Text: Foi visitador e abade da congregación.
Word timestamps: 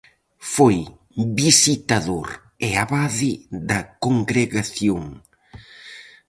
Foi 0.53 0.77
visitador 1.41 2.27
e 2.67 2.69
abade 2.83 3.31
da 3.69 3.79
congregación. 4.03 5.03